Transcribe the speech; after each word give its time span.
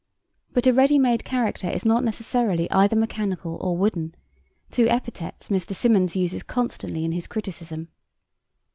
But 0.53 0.65
a 0.65 0.73
ready 0.73 0.97
made 0.97 1.23
character 1.23 1.69
is 1.69 1.85
not 1.85 2.03
necessarily 2.03 2.67
either 2.71 2.95
mechanical 2.95 3.57
or 3.61 3.77
wooden, 3.77 4.15
two 4.71 4.87
epithets 4.87 5.49
Mr. 5.49 5.75
Symonds 5.75 6.15
uses 6.15 6.41
constantly 6.41 7.05
in 7.05 7.11
his 7.11 7.27
criticism. 7.27 7.87